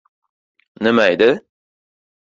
[0.83, 1.29] —Nimaydi?